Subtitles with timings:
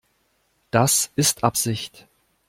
[0.71, 2.07] Das ist Absicht.